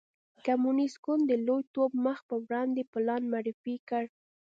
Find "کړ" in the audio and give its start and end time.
3.89-4.03